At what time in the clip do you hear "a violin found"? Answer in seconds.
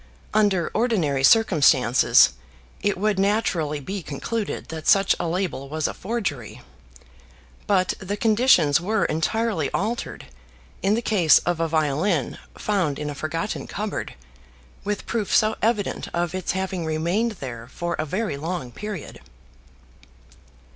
11.59-12.97